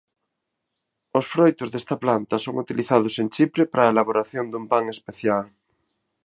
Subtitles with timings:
[1.19, 5.45] Os froitos desta planta son utilizados en Chipre para a elaboración dun pan especial.